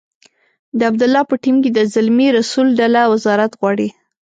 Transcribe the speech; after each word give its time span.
د 0.77 0.79
عبدالله 0.89 1.23
په 1.29 1.35
ټیم 1.43 1.55
کې 1.63 1.69
د 1.73 1.79
زلمي 1.93 2.27
رسول 2.37 2.67
ډله 2.79 3.01
وزارت 3.13 3.51
غواړي. 3.59 3.89